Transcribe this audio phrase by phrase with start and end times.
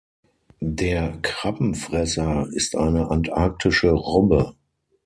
[0.63, 4.55] Der Krabbenfresser ist eine antarktische Robbe.